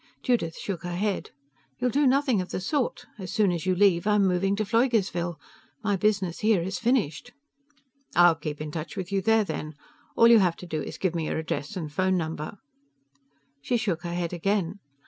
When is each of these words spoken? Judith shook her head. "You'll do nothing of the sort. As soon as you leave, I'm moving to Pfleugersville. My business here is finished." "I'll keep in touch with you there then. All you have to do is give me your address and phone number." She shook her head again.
Judith 0.23 0.57
shook 0.57 0.81
her 0.81 0.95
head. 0.95 1.29
"You'll 1.77 1.91
do 1.91 2.07
nothing 2.07 2.41
of 2.41 2.49
the 2.49 2.59
sort. 2.59 3.05
As 3.19 3.31
soon 3.31 3.51
as 3.51 3.67
you 3.67 3.75
leave, 3.75 4.07
I'm 4.07 4.25
moving 4.25 4.55
to 4.55 4.65
Pfleugersville. 4.65 5.35
My 5.83 5.95
business 5.95 6.39
here 6.39 6.63
is 6.63 6.79
finished." 6.79 7.33
"I'll 8.15 8.33
keep 8.33 8.59
in 8.59 8.71
touch 8.71 8.97
with 8.97 9.11
you 9.11 9.21
there 9.21 9.43
then. 9.43 9.75
All 10.15 10.27
you 10.27 10.39
have 10.39 10.55
to 10.55 10.65
do 10.65 10.81
is 10.81 10.97
give 10.97 11.13
me 11.13 11.27
your 11.27 11.37
address 11.37 11.77
and 11.77 11.93
phone 11.93 12.17
number." 12.17 12.57
She 13.61 13.77
shook 13.77 14.01
her 14.01 14.15
head 14.15 14.33
again. 14.33 14.79